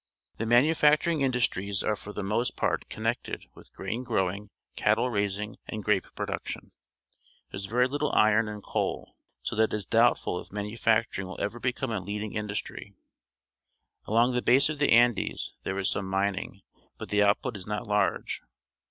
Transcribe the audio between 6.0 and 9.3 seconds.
production. There is very little iron and coal,